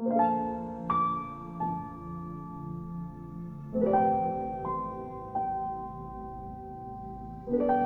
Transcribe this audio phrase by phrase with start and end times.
[0.00, 0.12] thank
[7.48, 7.79] you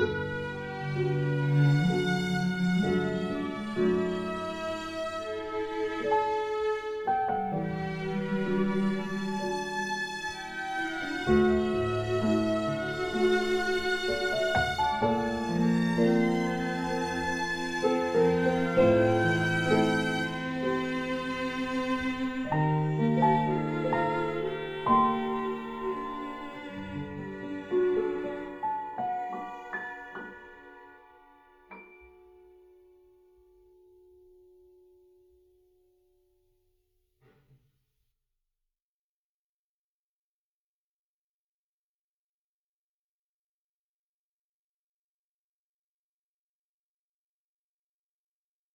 [0.00, 1.39] Música